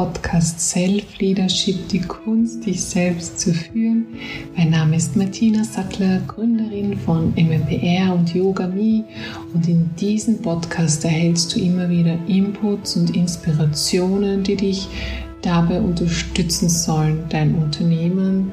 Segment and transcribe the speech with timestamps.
[0.00, 4.06] Podcast Self-Leadership, die Kunst, dich selbst zu führen.
[4.56, 9.04] Mein Name ist Martina Sattler, Gründerin von MMPR und Yoga Me
[10.00, 14.88] diesem Podcast erhältst du immer wieder Inputs und Inspirationen, die dich
[15.42, 18.52] dabei unterstützen sollen, dein Unternehmen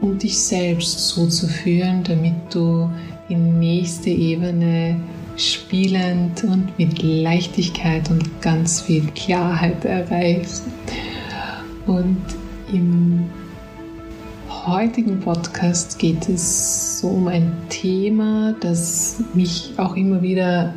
[0.00, 2.90] und dich selbst so zu führen, damit du
[3.28, 4.96] in nächste Ebene
[5.36, 10.64] spielend und mit Leichtigkeit und ganz viel Klarheit erreichst.
[11.86, 12.24] Und
[12.72, 13.24] im
[14.66, 20.74] heutigen Podcast geht es so um ein Thema, das mich auch immer wieder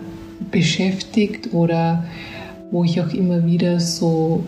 [0.51, 2.03] beschäftigt oder
[2.71, 4.43] wo ich auch immer wieder so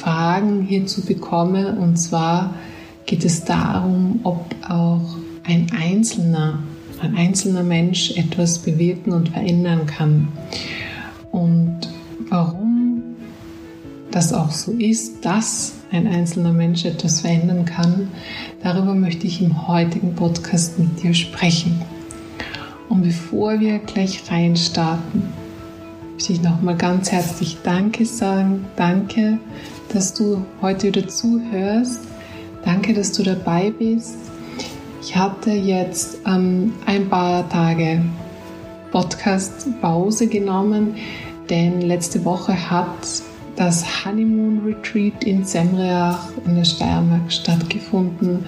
[0.00, 1.76] Fragen hierzu bekomme.
[1.76, 2.54] Und zwar
[3.06, 6.58] geht es darum, ob auch ein Einzelner
[7.02, 10.28] ein einzelner Mensch etwas bewirken und verändern kann.
[11.30, 11.65] Und
[14.16, 18.08] das auch so ist, dass ein einzelner Mensch etwas verändern kann,
[18.62, 21.82] darüber möchte ich im heutigen Podcast mit dir sprechen.
[22.88, 25.22] Und bevor wir gleich reinstarten,
[26.14, 28.64] möchte ich nochmal ganz herzlich Danke sagen.
[28.76, 29.38] Danke,
[29.92, 32.00] dass du heute wieder zuhörst.
[32.64, 34.16] Danke, dass du dabei bist.
[35.02, 38.00] Ich hatte jetzt ähm, ein paar Tage
[38.92, 40.94] Podcast-Pause genommen,
[41.50, 42.96] denn letzte Woche hat
[43.56, 48.44] das Honeymoon Retreat in Semreach in der Steiermark stattgefunden.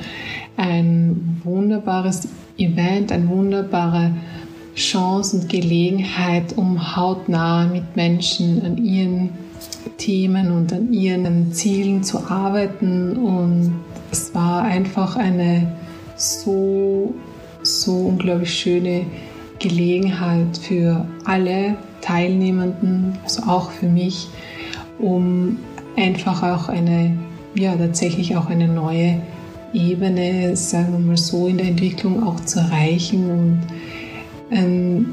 [0.56, 2.28] Ein wunderbares
[2.58, 4.12] Event, eine wunderbare
[4.74, 9.30] Chance und Gelegenheit, um hautnah mit Menschen an ihren
[9.96, 13.16] Themen und an ihren Zielen zu arbeiten.
[13.16, 13.74] Und
[14.12, 15.72] es war einfach eine
[16.16, 17.14] so,
[17.62, 19.06] so unglaublich schöne
[19.58, 24.28] Gelegenheit für alle Teilnehmenden, also auch für mich,
[24.98, 25.58] um
[25.96, 27.16] einfach auch eine,
[27.54, 29.20] ja, tatsächlich auch eine neue
[29.72, 33.30] Ebene, sagen wir mal so, in der Entwicklung auch zu erreichen.
[33.30, 33.58] Und
[34.50, 35.06] ähm,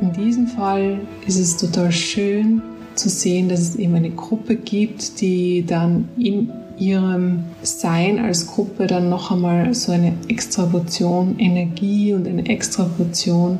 [0.00, 2.62] in diesem Fall ist es total schön
[2.94, 8.86] zu sehen, dass es eben eine Gruppe gibt, die dann in ihrem Sein als Gruppe
[8.86, 13.58] dann noch einmal so eine extra Portion Energie und eine extra Portion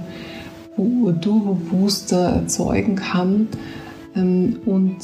[0.77, 3.49] Turbo-Booster erzeugen kann.
[4.16, 4.97] Ähm, und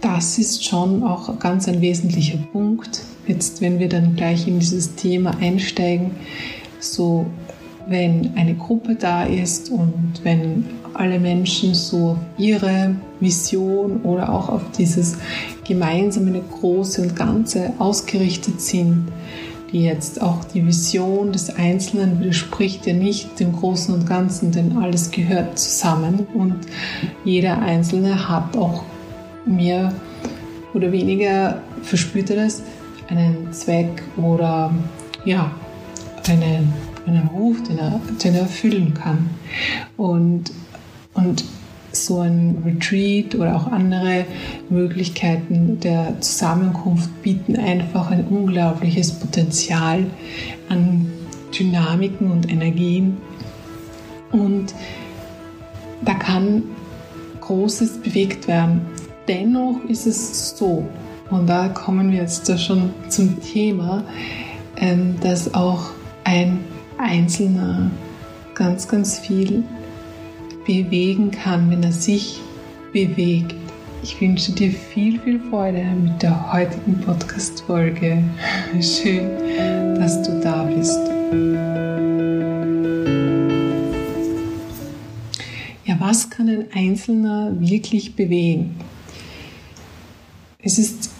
[0.00, 3.02] das ist schon auch ganz ein wesentlicher Punkt.
[3.26, 6.12] Jetzt, wenn wir dann gleich in dieses Thema einsteigen,
[6.80, 7.26] so
[7.88, 14.62] wenn eine Gruppe da ist und wenn alle Menschen so ihre Vision oder auch auf
[14.76, 15.16] dieses
[15.66, 19.06] gemeinsame, große und ganze ausgerichtet sind,
[19.72, 24.78] die jetzt auch die Vision des Einzelnen widerspricht ja nicht dem Großen und Ganzen, denn
[24.78, 26.56] alles gehört zusammen und
[27.24, 28.82] jeder Einzelne hat auch
[29.44, 29.92] mehr
[30.74, 32.62] oder weniger, verspürt er das,
[33.08, 34.72] einen Zweck oder
[35.24, 35.50] ja,
[36.26, 36.62] eine,
[37.06, 39.30] einen Ruf, den er, den er erfüllen kann.
[39.96, 40.52] Und
[41.18, 41.44] und
[41.92, 44.24] so ein Retreat oder auch andere
[44.68, 50.06] Möglichkeiten der Zusammenkunft bieten einfach ein unglaubliches Potenzial
[50.68, 51.10] an
[51.58, 53.16] Dynamiken und Energien.
[54.32, 54.74] Und
[56.04, 56.64] da kann
[57.40, 58.82] Großes bewegt werden.
[59.26, 60.86] Dennoch ist es so,
[61.30, 64.04] und da kommen wir jetzt schon zum Thema,
[64.76, 65.90] ähm, dass auch
[66.24, 66.60] ein
[66.98, 67.90] Einzelner
[68.54, 69.64] ganz, ganz viel
[70.68, 72.40] bewegen kann, wenn er sich
[72.92, 73.54] bewegt.
[74.02, 78.22] Ich wünsche dir viel, viel Freude mit der heutigen Podcast-Folge.
[78.82, 79.30] Schön,
[79.94, 80.98] dass du da bist.
[85.86, 88.76] Ja, was kann ein Einzelner wirklich bewegen?
[90.58, 91.10] Es ist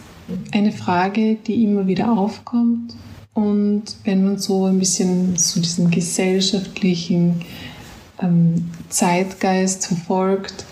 [0.52, 2.94] eine Frage, die immer wieder aufkommt.
[3.32, 7.40] Und wenn man so ein bisschen zu diesem gesellschaftlichen
[8.20, 10.64] ähm, Zeitgeist verfolgt,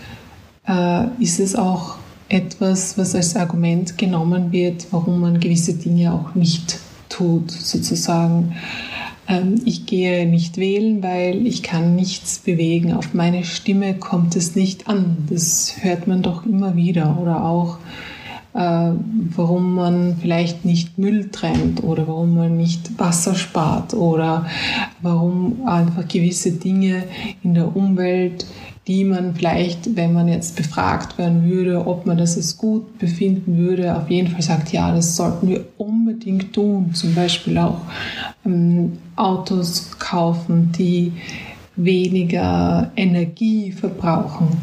[0.66, 1.96] äh, ist es auch
[2.28, 6.78] etwas, was als Argument genommen wird, warum man gewisse Dinge auch nicht
[7.08, 8.56] tut, sozusagen.
[9.28, 12.92] Ähm, ich gehe nicht wählen, weil ich kann nichts bewegen.
[12.92, 15.28] Auf meine Stimme kommt es nicht an.
[15.30, 17.18] Das hört man doch immer wieder.
[17.20, 17.78] Oder auch
[18.56, 24.46] warum man vielleicht nicht Müll trennt oder warum man nicht Wasser spart oder
[25.02, 27.04] warum einfach gewisse Dinge
[27.42, 28.46] in der Umwelt
[28.86, 33.56] die man vielleicht, wenn man jetzt befragt werden würde, ob man das als gut befinden
[33.56, 36.94] würde, auf jeden Fall sagt, ja, das sollten wir unbedingt tun.
[36.94, 37.80] Zum Beispiel auch
[38.44, 41.12] ähm, Autos kaufen, die
[41.74, 44.56] weniger Energie verbrauchen.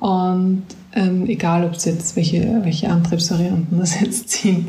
[0.00, 0.64] Und
[0.94, 4.68] ähm, egal ob es jetzt welche, welche Antriebsvarianten das jetzt sind.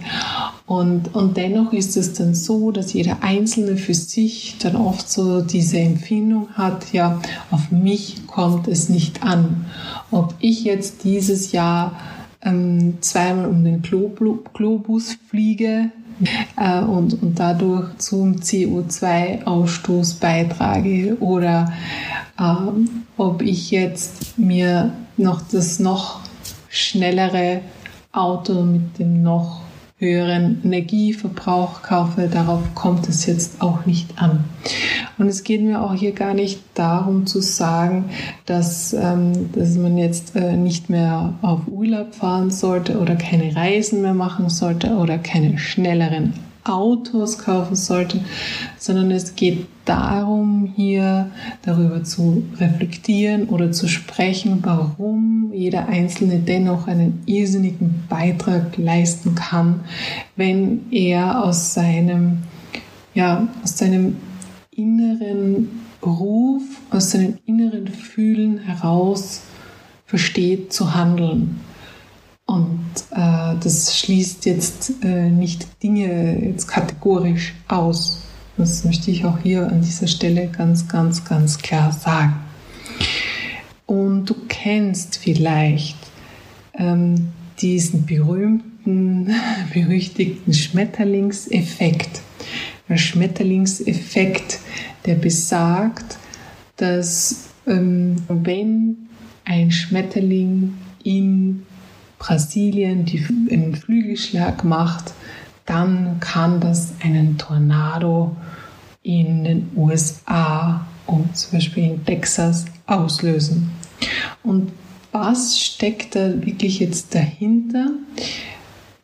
[0.66, 5.42] Und, und dennoch ist es dann so, dass jeder Einzelne für sich dann oft so
[5.42, 7.22] diese Empfindung hat, ja,
[7.52, 9.66] auf mich kommt es nicht an.
[10.12, 12.00] Ob ich jetzt dieses Jahr
[12.42, 15.92] ähm, zweimal um den Globus fliege,
[16.58, 21.74] äh, und, und dadurch zum CO2-Ausstoß beitrage oder
[22.40, 26.20] ähm, ob ich jetzt mir noch das noch
[26.70, 27.62] schnellere
[28.12, 29.62] Auto mit dem noch
[30.04, 34.44] höheren Energieverbrauch kaufe, darauf kommt es jetzt auch nicht an.
[35.18, 38.10] Und es geht mir auch hier gar nicht darum zu sagen,
[38.46, 44.02] dass, ähm, dass man jetzt äh, nicht mehr auf Urlaub fahren sollte oder keine Reisen
[44.02, 46.34] mehr machen sollte oder keine schnelleren
[46.64, 48.22] Autos kaufen sollte,
[48.78, 51.30] sondern es geht darum, hier
[51.64, 59.82] darüber zu reflektieren oder zu sprechen, warum jeder Einzelne dennoch einen irrsinnigen Beitrag leisten kann,
[60.36, 62.40] wenn er aus seinem,
[63.14, 64.18] ja, aus seinem
[64.72, 65.70] inneren
[66.02, 69.42] Ruf, aus seinem inneren Fühlen heraus
[70.06, 71.60] versteht zu handeln.
[72.46, 78.22] Und äh, das schließt jetzt äh, nicht Dinge jetzt kategorisch aus.
[78.58, 82.36] Das möchte ich auch hier an dieser Stelle ganz, ganz, ganz klar sagen.
[83.86, 85.98] Und du kennst vielleicht
[86.78, 87.30] ähm,
[87.60, 89.32] diesen berühmten,
[89.74, 92.22] berüchtigten Schmetterlingseffekt.
[92.90, 94.60] Der Schmetterlingseffekt,
[95.06, 96.18] der besagt,
[96.76, 99.10] dass ähm, wenn
[99.46, 101.66] ein Schmetterling in
[102.24, 105.14] Brasilien die, einen Flügelschlag macht,
[105.66, 108.36] dann kann das einen Tornado
[109.02, 113.72] in den USA und zum Beispiel in Texas auslösen.
[114.42, 114.72] Und
[115.12, 117.92] was steckt da wirklich jetzt dahinter?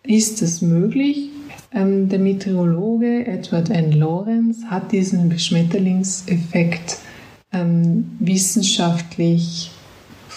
[0.04, 1.30] Ist es möglich?
[1.74, 3.92] Ähm, der Meteorologe Edward N.
[3.92, 6.98] Lorenz hat diesen Schmetterlingseffekt
[7.52, 9.72] ähm, wissenschaftlich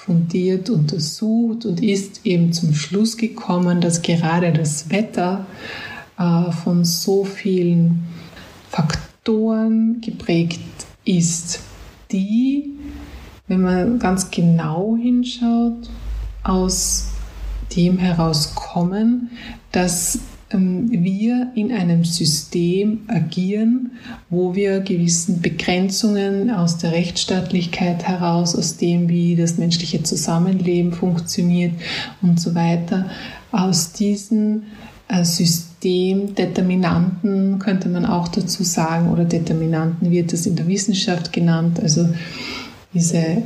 [0.04, 5.46] fundiert untersucht und ist eben zum Schluss gekommen, dass gerade das Wetter
[6.18, 8.02] äh, von so vielen
[8.68, 10.60] Faktoren geprägt
[11.04, 11.60] ist,
[12.10, 12.70] die,
[13.46, 15.88] wenn man ganz genau hinschaut,
[16.42, 17.10] aus
[17.76, 19.30] dem herauskommen,
[19.70, 20.18] dass
[20.54, 23.92] wir in einem System agieren,
[24.30, 31.72] wo wir gewissen Begrenzungen aus der Rechtsstaatlichkeit heraus, aus dem, wie das menschliche Zusammenleben funktioniert
[32.20, 33.06] und so weiter,
[33.50, 34.64] aus diesen
[35.08, 41.80] äh, Systemdeterminanten könnte man auch dazu sagen, oder Determinanten wird es in der Wissenschaft genannt,
[41.80, 42.08] also
[42.94, 43.42] diese,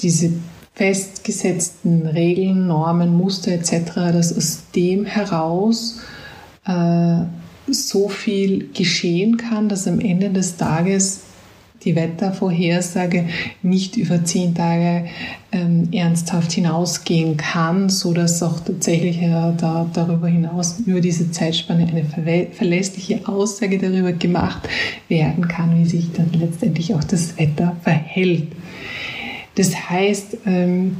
[0.00, 0.32] diese
[0.74, 6.00] festgesetzten Regeln, Normen, Muster etc., dass aus dem heraus
[6.70, 11.20] äh, so viel geschehen kann, dass am Ende des Tages
[11.84, 13.26] die Wettervorhersage
[13.62, 15.06] nicht über zehn Tage
[15.50, 21.86] ähm, ernsthaft hinausgehen kann, so dass auch tatsächlich äh, da, darüber hinaus über diese Zeitspanne
[21.86, 24.68] eine verlässliche Aussage darüber gemacht
[25.08, 28.48] werden kann, wie sich dann letztendlich auch das Wetter verhält.
[29.54, 30.98] Das heißt, ähm,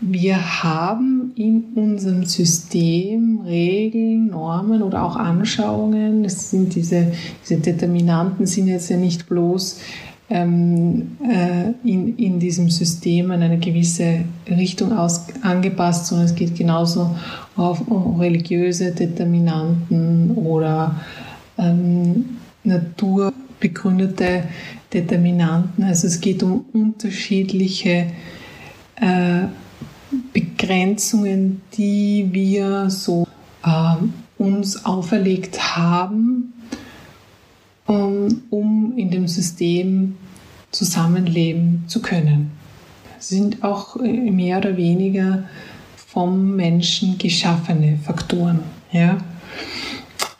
[0.00, 6.22] wir haben in unserem System Regeln, Normen oder auch Anschauungen.
[6.22, 7.12] Das sind diese,
[7.42, 9.80] diese Determinanten sind jetzt ja nicht bloß
[10.28, 16.56] ähm, äh, in, in diesem System an eine gewisse Richtung aus, angepasst, sondern es geht
[16.56, 17.16] genauso
[17.56, 17.82] auf
[18.18, 21.00] religiöse Determinanten oder
[21.56, 24.44] ähm, naturbegründete
[24.92, 25.84] Determinanten.
[25.84, 28.08] Also es geht um unterschiedliche
[28.96, 29.46] äh,
[30.56, 33.26] Begrenzungen, die wir so
[33.64, 33.96] äh,
[34.38, 36.54] uns auferlegt haben,
[37.86, 40.16] um, um in dem System
[40.70, 42.52] zusammenleben zu können.
[43.18, 45.44] Sind auch äh, mehr oder weniger
[45.96, 48.60] vom Menschen geschaffene Faktoren.
[48.92, 49.18] Ja?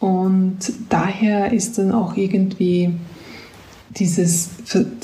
[0.01, 0.59] Und
[0.89, 2.93] daher ist dann auch irgendwie
[3.91, 4.51] dieses,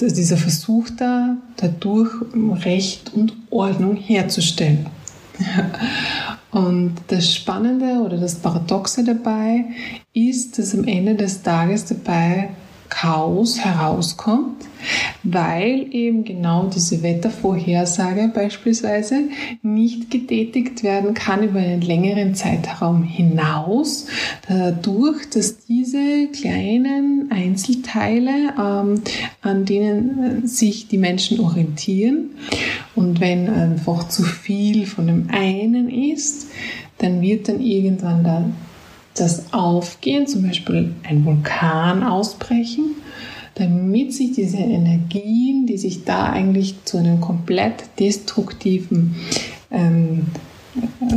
[0.00, 2.10] dieser Versuch da, dadurch
[2.64, 4.86] Recht und Ordnung herzustellen.
[6.50, 9.64] Und das Spannende oder das Paradoxe dabei
[10.12, 12.50] ist, dass am Ende des Tages dabei
[12.92, 14.66] Chaos herauskommt,
[15.22, 19.30] weil eben genau diese Wettervorhersage beispielsweise
[19.62, 24.08] nicht getätigt werden kann über einen längeren Zeitraum hinaus,
[24.46, 29.02] dadurch, dass diese kleinen Einzelteile, ähm,
[29.40, 32.30] an denen sich die Menschen orientieren
[32.94, 36.48] und wenn einfach zu viel von dem einen ist,
[36.98, 38.44] dann wird dann irgendwann da
[39.14, 42.96] das Aufgehen, zum Beispiel ein Vulkan ausbrechen,
[43.54, 49.16] damit sich diese Energien, die sich da eigentlich zu einem komplett destruktiven
[49.70, 50.26] ähm,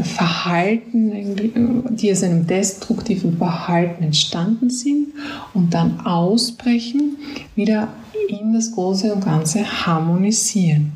[0.04, 5.14] Verhalten, die aus einem destruktiven Verhalten entstanden sind
[5.54, 7.18] und dann ausbrechen,
[7.56, 7.88] wieder
[8.28, 10.92] in das Große und Ganze harmonisieren.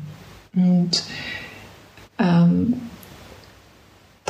[0.54, 1.04] Und
[2.18, 2.74] ähm,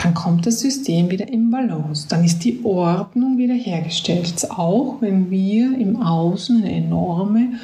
[0.02, 2.06] dann kommt das System wieder in Balance.
[2.08, 7.54] Dann ist die Ordnung wieder hergestellt, auch wenn wir im Außen eine enorme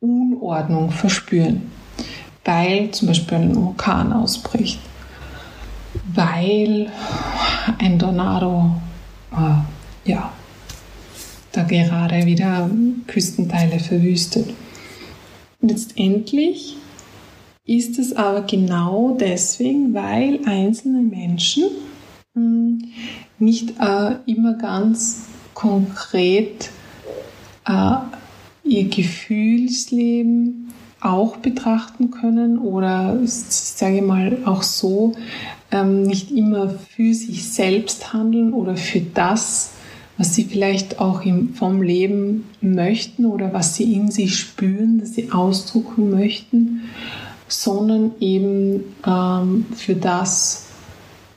[0.00, 1.62] Unordnung verspüren,
[2.44, 4.78] weil zum Beispiel ein Vulkan ausbricht,
[6.14, 6.88] weil
[7.78, 8.72] ein Tornado
[9.32, 10.32] äh, ja,
[11.52, 12.70] da gerade wieder
[13.06, 14.52] Küstenteile verwüstet.
[15.62, 16.76] Letztendlich
[17.66, 21.64] ist es aber genau deswegen, weil einzelne Menschen
[22.34, 22.78] hm,
[23.38, 26.70] nicht äh, immer ganz konkret
[27.66, 27.96] äh,
[28.64, 35.14] ihr Gefühlsleben auch betrachten können oder sage ich mal auch so
[35.70, 39.72] ähm, nicht immer für sich selbst handeln oder für das,
[40.16, 45.14] was sie vielleicht auch im, vom Leben möchten oder was sie in sich spüren, dass
[45.14, 46.82] sie ausdrucken möchten
[47.48, 50.66] sondern eben ähm, für das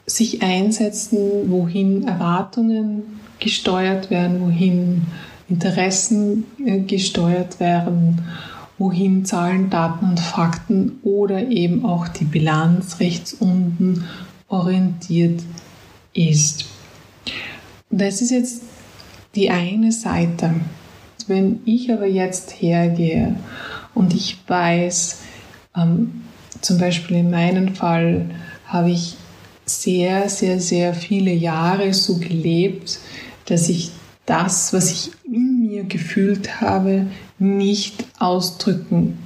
[0.05, 5.03] sich einsetzen, wohin Erwartungen gesteuert werden, wohin
[5.49, 8.21] Interessen äh, gesteuert werden,
[8.77, 14.05] wohin Zahlen, Daten und Fakten oder eben auch die Bilanz rechts unten
[14.47, 15.41] orientiert
[16.13, 16.65] ist.
[17.89, 18.63] Das ist jetzt
[19.35, 20.55] die eine Seite.
[21.27, 23.35] Wenn ich aber jetzt hergehe
[23.93, 25.19] und ich weiß,
[25.75, 26.21] ähm,
[26.61, 28.25] zum Beispiel in meinem Fall
[28.65, 29.15] habe ich
[29.65, 32.99] sehr, sehr, sehr viele Jahre so gelebt,
[33.45, 33.91] dass ich
[34.25, 37.07] das, was ich in mir gefühlt habe,
[37.37, 39.17] nicht ausdrücken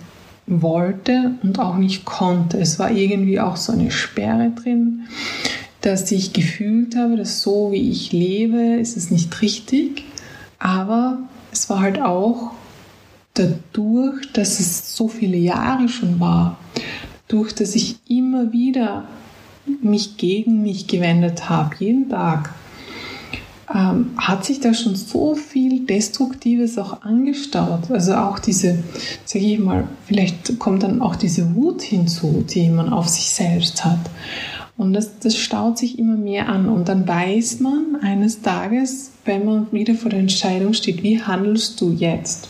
[0.45, 2.59] wollte und auch nicht konnte.
[2.59, 5.07] Es war irgendwie auch so eine Sperre drin,
[5.81, 10.03] dass ich gefühlt habe, dass so wie ich lebe, ist es nicht richtig,
[10.59, 11.19] aber
[11.51, 12.51] es war halt auch
[13.33, 16.57] dadurch, dass es so viele Jahre schon war,
[17.27, 19.05] durch dass ich immer wieder
[19.81, 22.53] mich gegen mich gewendet habe, jeden Tag,
[23.73, 27.89] ähm, hat sich da schon so viel Destruktives auch angestaut.
[27.89, 28.83] Also auch diese,
[29.25, 33.83] sage ich mal, vielleicht kommt dann auch diese Wut hinzu, die man auf sich selbst
[33.83, 33.99] hat.
[34.77, 36.67] Und das, das staut sich immer mehr an.
[36.67, 41.79] Und dann weiß man eines Tages, wenn man wieder vor der Entscheidung steht, wie handelst
[41.79, 42.49] du jetzt?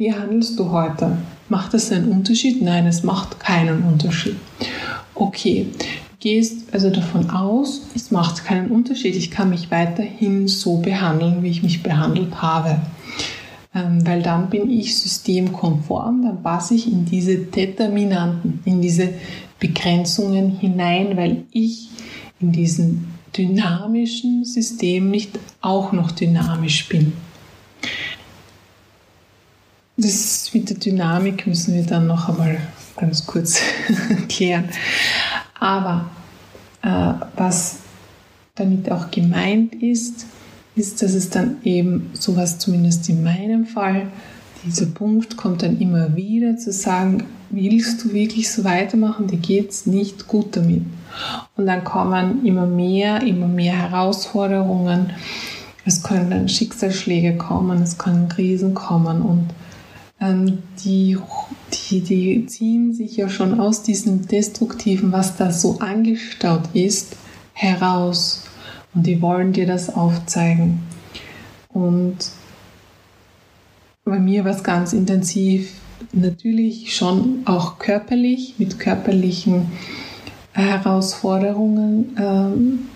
[0.00, 1.18] Wie handelst du heute?
[1.48, 2.62] Macht das einen Unterschied?
[2.62, 4.36] Nein, es macht keinen Unterschied.
[5.16, 5.86] Okay, du
[6.20, 9.16] gehst also davon aus, es macht keinen Unterschied.
[9.16, 12.80] Ich kann mich weiterhin so behandeln, wie ich mich behandelt habe.
[13.74, 19.08] Ähm, weil dann bin ich systemkonform, dann passe ich in diese Determinanten, in diese
[19.58, 21.88] Begrenzungen hinein, weil ich
[22.38, 27.14] in diesem dynamischen System nicht auch noch dynamisch bin.
[30.00, 32.58] Das mit der Dynamik müssen wir dann noch einmal
[32.96, 33.60] ganz kurz
[34.28, 34.68] klären.
[35.58, 36.08] Aber
[36.82, 37.78] äh, was
[38.54, 40.26] damit auch gemeint ist,
[40.76, 44.06] ist, dass es dann eben sowas zumindest in meinem Fall,
[44.64, 49.70] dieser Punkt kommt dann immer wieder zu sagen, willst du wirklich so weitermachen, dir geht
[49.70, 50.82] es nicht gut damit.
[51.56, 55.10] Und dann kommen immer mehr, immer mehr Herausforderungen.
[55.84, 59.48] Es können dann Schicksalsschläge kommen, es können Krisen kommen und
[60.20, 61.16] ähm, die,
[61.90, 67.16] die, die ziehen sich ja schon aus diesem Destruktiven, was da so angestaut ist,
[67.52, 68.44] heraus.
[68.94, 70.80] Und die wollen dir das aufzeigen.
[71.68, 72.16] Und
[74.04, 75.72] bei mir war es ganz intensiv,
[76.12, 79.66] natürlich schon auch körperlich, mit körperlichen
[80.52, 82.88] Herausforderungen ähm,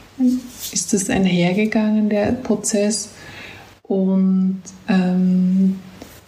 [0.73, 3.11] ist das einhergegangen, der Prozess.
[3.83, 5.79] Und ähm,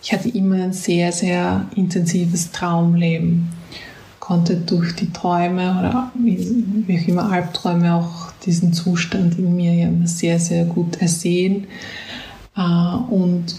[0.04, 3.48] ich hatte immer ein sehr, sehr intensives Traumleben.
[4.20, 9.88] konnte durch die Träume oder wie, auch immer Albträume auch diesen Zustand in mir ja
[9.88, 11.66] immer sehr, sehr gut ersehen
[12.56, 13.56] äh, und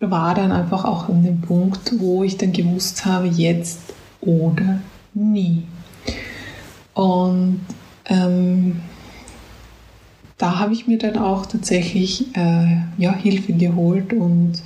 [0.00, 3.80] war dann einfach auch an dem Punkt, wo ich dann gewusst habe, jetzt
[4.20, 4.80] oder
[5.14, 5.62] nie.
[6.94, 7.60] Und
[8.06, 8.80] ähm,
[10.38, 14.62] da habe ich mir dann auch tatsächlich äh, ja, Hilfe geholt und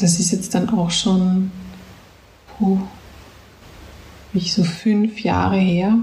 [0.00, 1.50] das ist jetzt dann auch schon
[2.58, 2.78] puh,
[4.32, 5.94] wie so fünf Jahre her,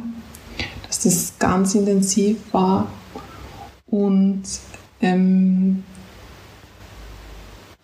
[0.85, 2.87] dass das ganz intensiv war.
[3.87, 4.43] Und
[5.01, 5.83] ähm,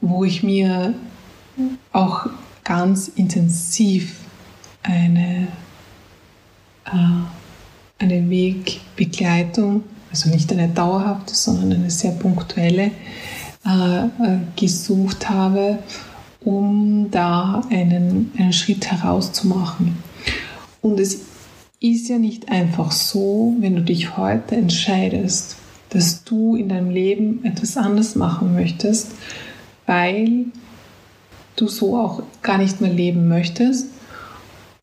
[0.02, 0.94] wo ich mir
[1.94, 2.28] auch
[2.64, 4.16] ganz intensiv
[4.82, 5.48] eine,
[6.86, 12.92] äh, eine Wegbegleitung, also nicht eine dauerhafte, sondern eine sehr punktuelle,
[13.66, 15.80] äh, äh, gesucht habe,
[16.42, 19.98] um da einen, einen Schritt herauszumachen.
[20.82, 21.22] Und es
[21.80, 25.58] ist ja nicht einfach so, wenn du dich heute entscheidest,
[25.90, 29.12] dass du in deinem Leben etwas anders machen möchtest,
[29.86, 30.46] weil
[31.56, 33.88] du so auch gar nicht mehr leben möchtest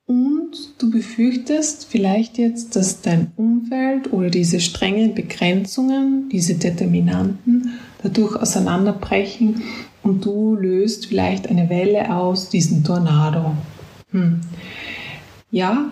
[0.07, 8.37] und du befürchtest vielleicht jetzt, dass dein Umfeld oder diese strengen Begrenzungen, diese Determinanten dadurch
[8.37, 9.63] auseinanderbrechen
[10.03, 13.55] und du löst vielleicht eine Welle aus, diesen Tornado.
[14.13, 14.41] Hm.
[15.51, 15.87] Ja,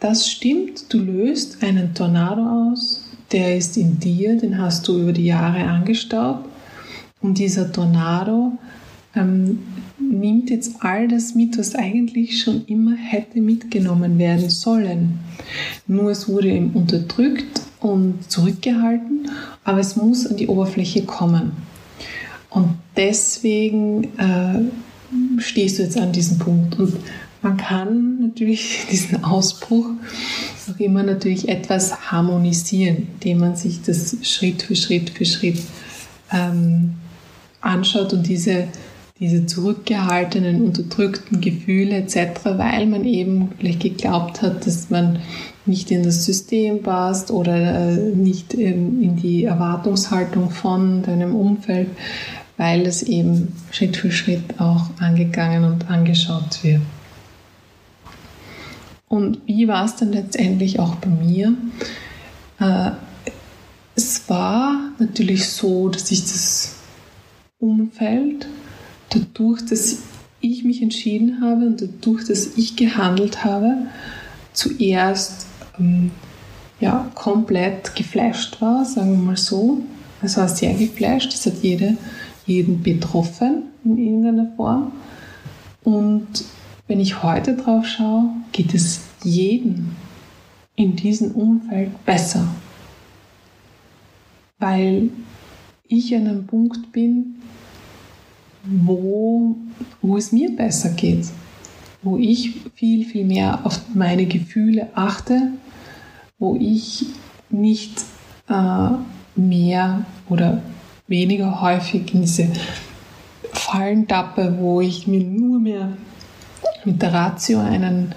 [0.00, 5.12] das stimmt, du löst einen Tornado aus, der ist in dir, den hast du über
[5.12, 6.48] die Jahre angestaubt
[7.20, 8.52] und dieser Tornado
[9.14, 9.60] ähm,
[9.98, 15.18] nimmt jetzt all das mit, was eigentlich schon immer hätte mitgenommen werden sollen.
[15.86, 19.30] Nur es wurde ihm unterdrückt und zurückgehalten,
[19.64, 21.52] aber es muss an die Oberfläche kommen.
[22.50, 26.78] Und deswegen äh, stehst du jetzt an diesem Punkt.
[26.78, 26.96] Und
[27.42, 29.86] man kann natürlich diesen Ausbruch
[30.68, 35.60] auch immer natürlich etwas harmonisieren, indem man sich das Schritt für Schritt für Schritt
[36.32, 36.94] ähm,
[37.60, 38.68] anschaut und diese,
[39.18, 45.20] diese zurückgehaltenen, unterdrückten Gefühle etc., weil man eben vielleicht geglaubt hat, dass man
[45.68, 51.88] nicht in das System passt oder äh, nicht in, die Erwartungshaltung von deinem Umfeld,
[52.56, 56.80] weil es eben Schritt für Schritt auch angegangen und angeschaut wird.
[59.08, 61.54] Und wie war es dann letztendlich auch bei mir?
[62.60, 62.90] Äh,
[63.94, 66.76] es war natürlich so, dass ich das
[67.58, 68.46] Umfeld,
[69.10, 69.98] dadurch, dass
[70.40, 73.88] ich mich entschieden habe und dadurch, dass ich gehandelt habe,
[74.52, 75.47] zuerst
[76.80, 79.82] ja, komplett geflasht war, sagen wir mal so.
[80.22, 81.96] Es war sehr geflasht, es hat jede,
[82.46, 84.92] jeden betroffen in irgendeiner Form.
[85.84, 86.44] Und
[86.86, 89.96] wenn ich heute drauf schaue, geht es jedem
[90.76, 92.46] in diesem Umfeld besser.
[94.58, 95.10] Weil
[95.86, 97.36] ich an einem Punkt bin,
[98.64, 99.56] wo,
[100.02, 101.26] wo es mir besser geht,
[102.02, 105.52] wo ich viel, viel mehr auf meine Gefühle achte,
[106.38, 107.06] wo ich
[107.50, 108.02] nicht
[108.48, 108.90] äh,
[109.34, 110.62] mehr oder
[111.06, 112.48] weniger häufig in diese
[113.52, 115.92] Fallen tappe, wo ich mir nur mehr
[116.84, 118.14] mit der Ratio einen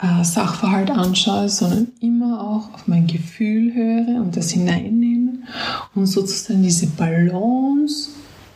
[0.00, 5.38] äh, Sachverhalt anschaue, sondern immer auch auf mein Gefühl höre und das hineinnehme
[5.94, 8.10] und sozusagen diese Balance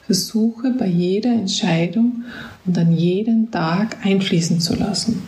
[0.06, 2.24] versuche bei jeder Entscheidung
[2.64, 5.22] und an jeden Tag einfließen zu lassen.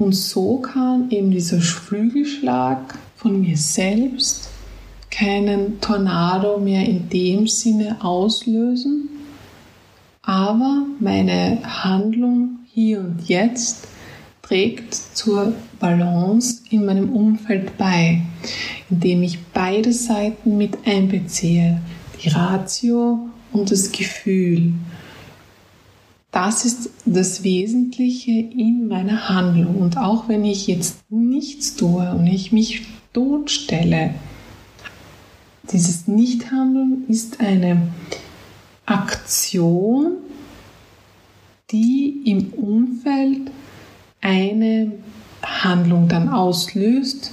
[0.00, 4.48] Und so kann eben dieser Flügelschlag von mir selbst
[5.10, 9.10] keinen Tornado mehr in dem Sinne auslösen,
[10.22, 13.88] aber meine Handlung hier und jetzt
[14.40, 18.22] trägt zur Balance in meinem Umfeld bei,
[18.88, 21.78] indem ich beide Seiten mit einbeziehe,
[22.24, 24.72] die Ratio und das Gefühl.
[26.32, 29.76] Das ist das Wesentliche in meiner Handlung.
[29.76, 34.14] Und auch wenn ich jetzt nichts tue und ich mich totstelle,
[35.72, 37.88] dieses Nichthandeln ist eine
[38.86, 40.18] Aktion,
[41.70, 43.50] die im Umfeld
[44.20, 44.92] eine
[45.42, 47.32] Handlung dann auslöst,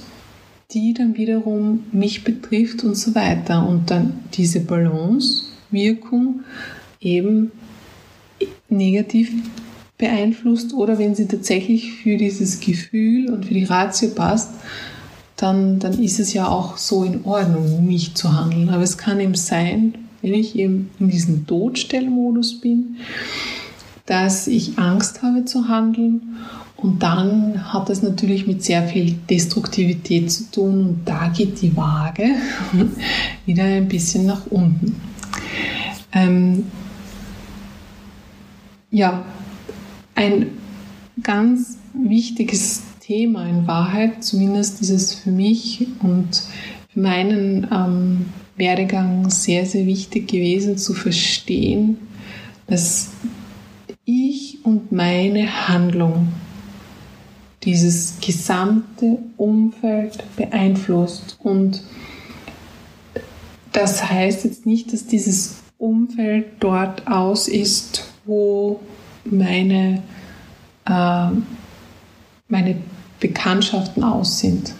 [0.72, 3.66] die dann wiederum mich betrifft und so weiter.
[3.66, 6.40] Und dann diese Balance-Wirkung
[7.00, 7.52] eben
[8.68, 9.32] negativ
[9.98, 14.50] beeinflusst oder wenn sie tatsächlich für dieses Gefühl und für die Ratio passt,
[15.36, 18.70] dann, dann ist es ja auch so in Ordnung, nicht zu handeln.
[18.70, 22.96] Aber es kann eben sein, wenn ich eben in diesem Todstellmodus bin,
[24.06, 26.36] dass ich Angst habe zu handeln
[26.76, 31.76] Und dann hat das natürlich mit sehr viel Destruktivität zu tun und da geht die
[31.76, 32.30] Waage
[33.46, 34.94] wieder ein bisschen nach unten.
[36.12, 36.64] Ähm,
[38.90, 39.24] ja,
[40.14, 40.50] ein
[41.22, 46.42] ganz wichtiges Thema in Wahrheit, zumindest ist es für mich und
[46.92, 51.98] für meinen ähm, Werdegang sehr, sehr wichtig gewesen zu verstehen,
[52.66, 53.10] dass
[54.04, 56.28] ich und meine Handlung
[57.62, 61.38] dieses gesamte Umfeld beeinflusst.
[61.42, 61.82] Und
[63.72, 68.78] das heißt jetzt nicht, dass dieses Umfeld dort aus ist, wo
[69.24, 70.02] meine,
[70.86, 71.28] äh,
[72.48, 72.76] meine
[73.18, 74.74] Bekanntschaften aus sind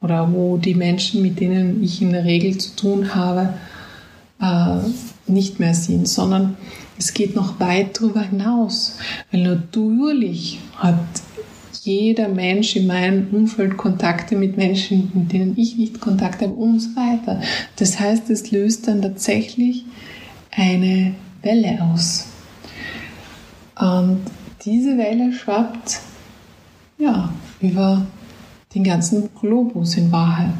[0.00, 3.54] oder wo die Menschen, mit denen ich in der Regel zu tun habe,
[4.40, 4.78] äh,
[5.26, 6.56] nicht mehr sind, sondern
[6.98, 8.98] es geht noch weit darüber hinaus,
[9.30, 10.98] weil natürlich hat
[11.82, 16.80] jeder Mensch in meinem Umfeld Kontakte mit Menschen, mit denen ich nicht Kontakt habe und
[16.80, 17.40] so weiter.
[17.76, 19.84] Das heißt, es löst dann tatsächlich
[20.50, 22.29] eine Welle aus.
[23.80, 24.20] Und
[24.62, 26.00] diese Welle schwappt
[26.98, 28.06] ja, über
[28.74, 30.52] den ganzen Globus in Wahrheit.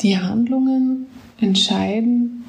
[0.00, 1.06] Die Handlungen
[1.40, 2.44] entscheiden,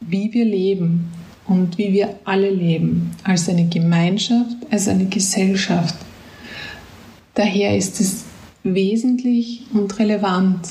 [0.00, 1.12] wie wir leben
[1.46, 5.94] und wie wir alle leben, als eine Gemeinschaft, als eine Gesellschaft.
[7.34, 8.24] Daher ist es
[8.62, 10.70] wesentlich und relevant,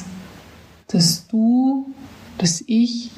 [0.87, 1.93] dass du,
[2.39, 3.11] dass ich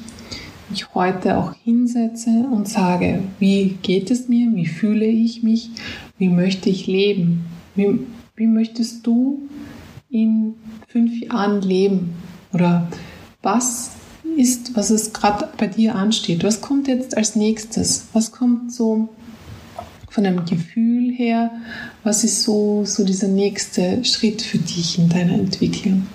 [0.70, 5.70] mich heute auch hinsetze und sage, wie geht es mir, wie fühle ich mich,
[6.18, 8.00] wie möchte ich leben, wie,
[8.36, 9.48] wie möchtest du
[10.10, 10.54] in
[10.86, 12.14] fünf Jahren leben
[12.52, 12.88] oder
[13.42, 13.92] was
[14.36, 16.44] ist, was es gerade bei dir ansteht.
[16.44, 18.06] Was kommt jetzt als nächstes?
[18.12, 19.08] Was kommt so
[20.10, 21.50] von einem Gefühl her?
[22.04, 26.06] Was ist so, so dieser nächste Schritt für dich in deiner Entwicklung?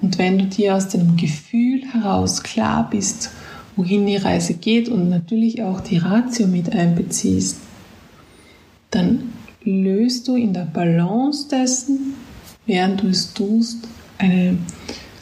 [0.00, 3.30] Und wenn du dir aus deinem Gefühl heraus klar bist,
[3.76, 7.58] wohin die Reise geht und natürlich auch die Ratio mit einbeziehst,
[8.90, 9.32] dann
[9.62, 12.14] löst du in der Balance dessen,
[12.66, 14.58] während du es tust, eine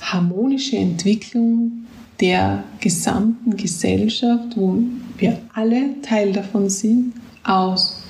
[0.00, 1.86] harmonische Entwicklung
[2.20, 4.78] der gesamten Gesellschaft, wo
[5.18, 8.02] wir alle Teil davon sind, aus.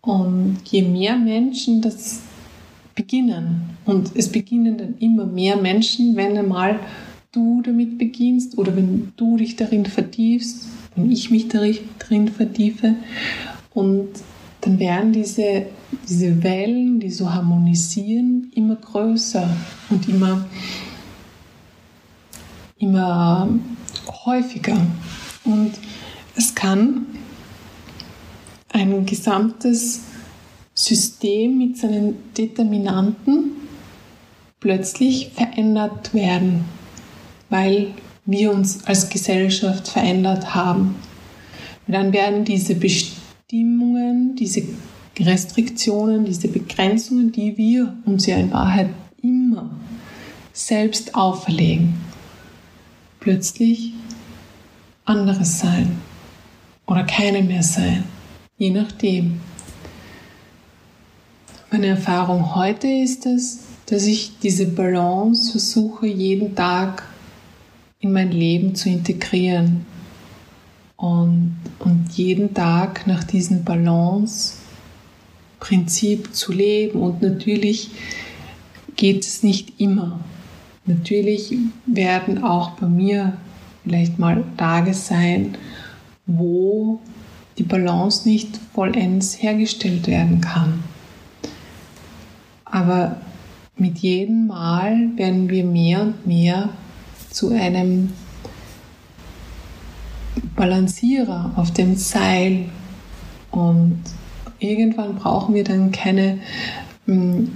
[0.00, 2.20] Und je mehr Menschen das
[2.94, 6.80] beginnen, und es beginnen dann immer mehr Menschen, wenn einmal
[7.32, 10.66] du damit beginnst oder wenn du dich darin vertiefst,
[10.96, 12.96] wenn ich mich darin vertiefe,
[13.72, 14.08] und
[14.62, 15.66] dann werden diese,
[16.08, 19.48] diese Wellen, die so harmonisieren, immer größer
[19.90, 20.44] und immer
[22.80, 23.48] immer
[24.24, 24.76] häufiger.
[25.44, 25.72] Und
[26.34, 27.06] es kann
[28.72, 30.02] ein gesamtes
[30.74, 33.52] System mit seinen Determinanten
[34.58, 36.64] plötzlich verändert werden,
[37.50, 37.88] weil
[38.24, 40.94] wir uns als Gesellschaft verändert haben.
[41.86, 44.62] Und dann werden diese Bestimmungen, diese
[45.18, 48.90] Restriktionen, diese Begrenzungen, die wir uns ja in Wahrheit
[49.22, 49.70] immer
[50.52, 51.94] selbst auferlegen,
[53.18, 53.92] plötzlich
[55.04, 55.98] anderes sein
[56.86, 58.04] oder keine mehr sein,
[58.56, 59.40] je nachdem.
[61.70, 67.04] Meine Erfahrung heute ist es, dass ich diese Balance versuche jeden Tag
[68.00, 69.86] in mein Leben zu integrieren
[70.96, 77.00] und, und jeden Tag nach diesem Balance-Prinzip zu leben.
[77.00, 77.90] Und natürlich
[78.96, 80.20] geht es nicht immer.
[80.86, 81.52] Natürlich
[81.84, 83.36] werden auch bei mir
[83.84, 85.58] vielleicht mal Tage sein,
[86.26, 87.00] wo
[87.58, 90.82] die Balance nicht vollends hergestellt werden kann.
[92.64, 93.20] Aber
[93.76, 96.70] mit jedem Mal werden wir mehr und mehr
[97.40, 98.12] zu einem
[100.56, 102.66] Balancierer auf dem Seil.
[103.50, 104.02] Und
[104.58, 106.38] irgendwann brauchen wir dann keine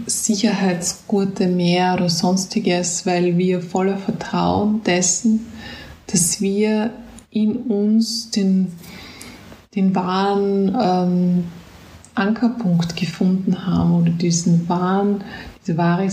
[0.06, 5.46] Sicherheitsgurte mehr oder sonstiges, weil wir voller Vertrauen dessen,
[6.06, 6.90] dass wir
[7.30, 8.72] in uns den,
[9.74, 11.44] den wahren ähm,
[12.14, 15.24] Ankerpunkt gefunden haben oder diesen wahren,
[15.60, 16.10] diese wahre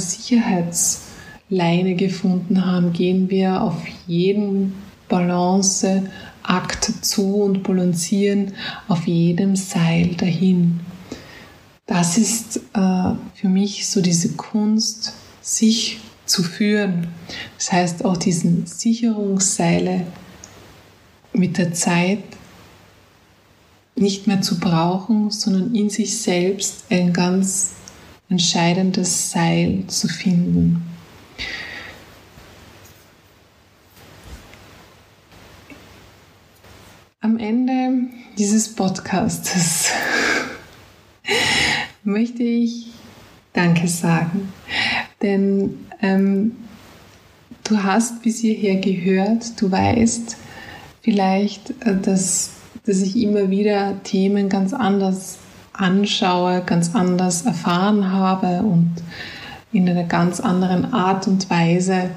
[1.51, 3.75] Sicherheitsleine gefunden haben, gehen wir auf
[4.07, 4.73] jeden
[5.09, 8.53] Balanceakt zu und balancieren
[8.87, 10.79] auf jedem Seil dahin
[11.91, 15.11] das ist äh, für mich so diese Kunst,
[15.41, 17.09] sich zu führen.
[17.57, 20.07] Das heißt auch diesen Sicherungsseile
[21.33, 22.23] mit der Zeit
[23.97, 27.71] nicht mehr zu brauchen, sondern in sich selbst ein ganz
[28.29, 30.90] entscheidendes Seil zu finden.
[37.23, 38.07] Am Ende
[38.39, 39.91] dieses Podcasts
[42.03, 42.87] möchte ich
[43.53, 44.51] Danke sagen,
[45.21, 46.55] denn ähm,
[47.63, 50.35] du hast bis hierher gehört, du weißt
[51.03, 52.53] vielleicht, äh, dass,
[52.87, 55.37] dass ich immer wieder Themen ganz anders
[55.73, 58.95] anschaue, ganz anders erfahren habe und
[59.71, 62.09] in einer ganz anderen Art und Weise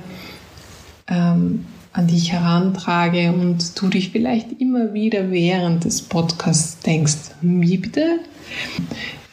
[1.08, 7.78] ähm, an dich herantrage und du dich vielleicht immer wieder während des Podcasts denkst, wie
[7.78, 8.18] bitte?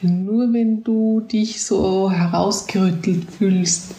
[0.04, 3.96] Nur wenn du dich so herausgerüttelt fühlst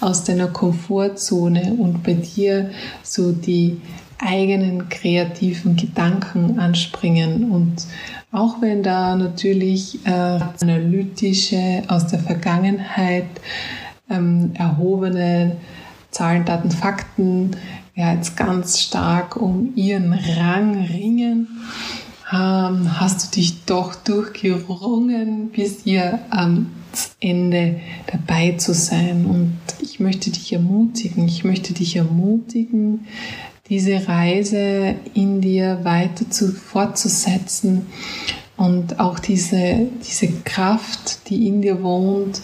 [0.00, 2.70] aus deiner Komfortzone und bei dir
[3.02, 3.80] so die
[4.18, 7.86] eigenen kreativen Gedanken anspringen und
[8.32, 13.26] auch wenn da natürlich äh, analytische aus der Vergangenheit
[14.08, 15.58] ähm, erhobene
[16.10, 17.50] Zahlen, Daten, Fakten
[17.96, 21.48] ja jetzt ganz stark um ihren Rang ringen,
[22.30, 26.70] ähm, hast du dich doch durchgerungen, bis hier am
[27.20, 29.24] Ende dabei zu sein.
[29.24, 33.06] Und ich möchte dich ermutigen, ich möchte dich ermutigen,
[33.68, 37.86] diese Reise in dir weiter zu, fortzusetzen
[38.56, 42.42] und auch diese, diese Kraft, die in dir wohnt,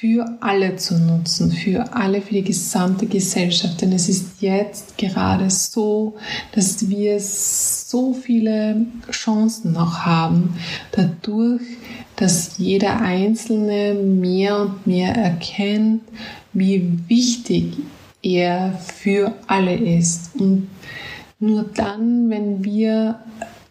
[0.00, 3.82] für alle zu nutzen, für alle, für die gesamte Gesellschaft.
[3.82, 6.14] Denn es ist jetzt gerade so,
[6.52, 10.56] dass wir so viele Chancen noch haben,
[10.92, 11.60] dadurch,
[12.16, 16.00] dass jeder Einzelne mehr und mehr erkennt,
[16.54, 17.74] wie wichtig
[18.22, 20.30] er für alle ist.
[20.38, 20.68] Und
[21.40, 23.20] nur dann, wenn wir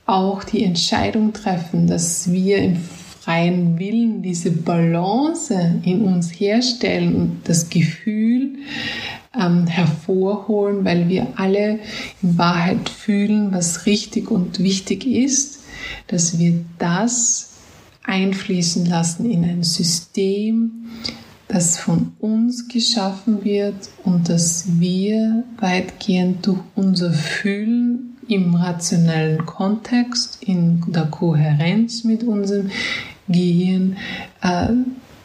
[0.05, 2.77] auch die Entscheidung treffen, dass wir im
[3.21, 8.59] freien Willen diese Balance in uns herstellen und das Gefühl
[9.37, 11.79] ähm, hervorholen, weil wir alle
[12.21, 15.63] in Wahrheit fühlen, was richtig und wichtig ist,
[16.07, 17.51] dass wir das
[18.03, 20.87] einfließen lassen in ein System,
[21.47, 30.37] das von uns geschaffen wird und dass wir weitgehend durch unser Fühlen im rationellen Kontext,
[30.41, 32.69] in der Kohärenz mit unserem
[33.27, 33.97] Gehirn
[34.41, 34.67] äh,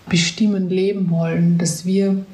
[0.09, 2.25] bestimmen leben wollen, dass wir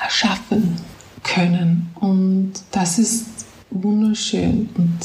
[0.00, 0.76] erschaffen
[1.22, 1.90] können.
[1.94, 3.26] Und das ist
[3.70, 4.68] wunderschön.
[4.76, 4.98] Und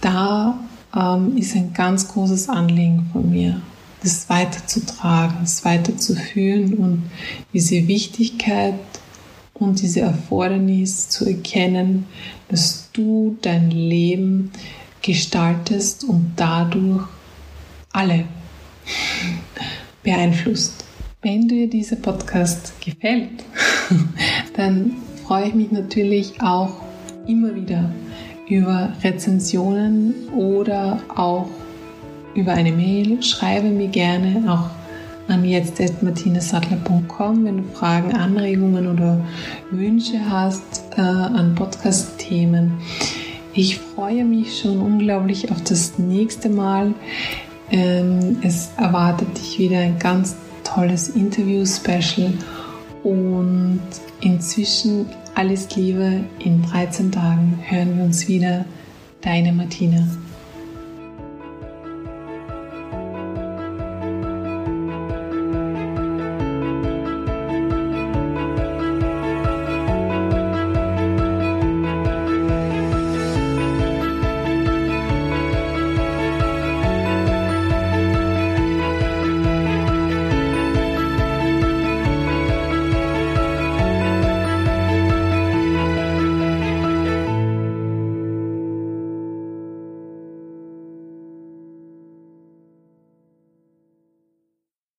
[0.00, 0.58] da
[0.94, 3.60] ähm, ist ein ganz großes Anliegen von mir,
[4.02, 7.10] das weiterzutragen, das weiterzuführen und
[7.52, 8.74] diese Wichtigkeit
[9.58, 12.06] und diese Erfordernis zu erkennen,
[12.48, 14.50] dass du dein Leben
[15.02, 17.04] gestaltest und dadurch
[17.92, 18.24] alle
[20.02, 20.84] beeinflusst.
[21.22, 23.44] Wenn dir dieser Podcast gefällt,
[24.56, 24.92] dann
[25.24, 26.82] freue ich mich natürlich auch
[27.26, 27.90] immer wieder
[28.48, 31.48] über Rezensionen oder auch
[32.34, 33.22] über eine Mail.
[33.22, 34.85] Schreibe mir gerne auch
[35.28, 39.20] an jetzt.martinesattler.com, wenn du Fragen, Anregungen oder
[39.70, 42.72] Wünsche hast äh, an Podcast-Themen.
[43.54, 46.94] Ich freue mich schon unglaublich auf das nächste Mal.
[47.70, 52.32] Ähm, es erwartet dich wieder ein ganz tolles Interview-Special
[53.02, 53.80] und
[54.20, 56.24] inzwischen alles Liebe.
[56.38, 58.64] In 13 Tagen hören wir uns wieder.
[59.22, 60.06] Deine Martina.